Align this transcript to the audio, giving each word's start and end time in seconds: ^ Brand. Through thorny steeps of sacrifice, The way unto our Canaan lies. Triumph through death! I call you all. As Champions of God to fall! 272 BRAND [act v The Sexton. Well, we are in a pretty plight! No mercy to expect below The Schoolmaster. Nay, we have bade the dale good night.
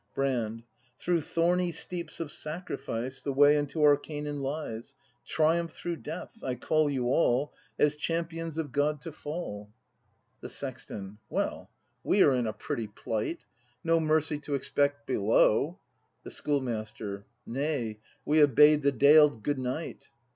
^ 0.11 0.15
Brand. 0.15 0.63
Through 0.99 1.21
thorny 1.21 1.71
steeps 1.71 2.19
of 2.19 2.31
sacrifice, 2.31 3.21
The 3.21 3.31
way 3.31 3.55
unto 3.55 3.83
our 3.83 3.95
Canaan 3.95 4.39
lies. 4.41 4.95
Triumph 5.27 5.73
through 5.73 5.97
death! 5.97 6.43
I 6.43 6.55
call 6.55 6.89
you 6.89 7.09
all. 7.09 7.53
As 7.77 7.95
Champions 7.95 8.57
of 8.57 8.71
God 8.71 9.03
to 9.03 9.11
fall! 9.11 9.69
272 10.39 10.39
BRAND 10.39 10.39
[act 10.39 10.41
v 10.41 10.41
The 10.41 10.49
Sexton. 10.89 11.17
Well, 11.29 11.69
we 12.03 12.23
are 12.23 12.31
in 12.33 12.47
a 12.47 12.51
pretty 12.51 12.87
plight! 12.87 13.45
No 13.83 13.99
mercy 13.99 14.39
to 14.39 14.55
expect 14.55 15.05
below 15.05 15.77
The 16.23 16.31
Schoolmaster. 16.31 17.27
Nay, 17.45 17.99
we 18.25 18.39
have 18.39 18.55
bade 18.55 18.81
the 18.81 18.91
dale 18.91 19.29
good 19.29 19.59
night. 19.59 20.07